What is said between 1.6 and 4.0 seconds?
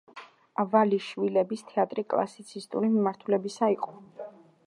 თეატრი კლასიცისტური მიმართულებისა იყო.